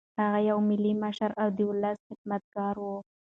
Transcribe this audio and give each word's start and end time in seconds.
هغه 0.21 0.39
یو 0.49 0.57
ملي 0.69 0.93
مشر 1.03 1.29
او 1.41 1.47
د 1.57 1.59
ولس 1.69 1.97
خدمتګار 2.07 2.75
و. 2.79 2.85